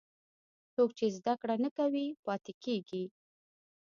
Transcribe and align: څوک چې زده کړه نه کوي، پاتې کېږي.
څوک 0.73 0.89
چې 0.97 1.05
زده 1.17 1.33
کړه 1.41 1.55
نه 1.63 1.69
کوي، 1.77 2.07
پاتې 2.25 2.53
کېږي. 2.63 3.03